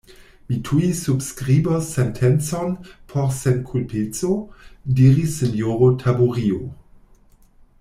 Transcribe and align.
Mi 0.51 0.55
tuj 0.67 0.85
subskribos 0.99 1.89
sentencon 1.97 2.73
por 3.13 3.29
senkulpeco, 3.41 4.33
diris 5.01 5.37
sinjoro 5.43 5.93
Taburio. 6.07 6.61